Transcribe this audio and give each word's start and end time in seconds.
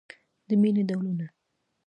د 0.47 0.49
مینې 0.61 0.83
ډولونه 0.89 1.25